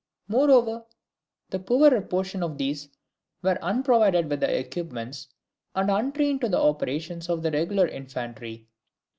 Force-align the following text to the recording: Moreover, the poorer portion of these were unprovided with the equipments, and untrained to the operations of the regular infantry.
Moreover, 0.27 0.83
the 1.51 1.59
poorer 1.59 2.01
portion 2.01 2.41
of 2.41 2.57
these 2.57 2.89
were 3.43 3.63
unprovided 3.63 4.31
with 4.31 4.39
the 4.39 4.51
equipments, 4.59 5.27
and 5.75 5.91
untrained 5.91 6.41
to 6.41 6.49
the 6.49 6.57
operations 6.59 7.29
of 7.29 7.43
the 7.43 7.51
regular 7.51 7.87
infantry. 7.87 8.65